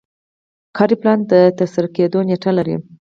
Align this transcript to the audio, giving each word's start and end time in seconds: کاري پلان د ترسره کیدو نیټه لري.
کاري 0.77 0.95
پلان 1.01 1.19
د 1.31 1.33
ترسره 1.57 1.87
کیدو 1.95 2.19
نیټه 2.27 2.51
لري. 2.57 2.75